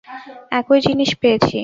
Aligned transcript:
একই 0.51 0.79
জিনিস 0.81 1.11
পেয়েছি। 1.21 1.57